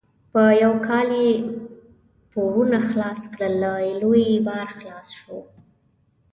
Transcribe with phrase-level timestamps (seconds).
[0.31, 1.33] په یو کال یې
[2.31, 5.37] پورونه خلاص کړل؛ له لوی باره خلاص شو.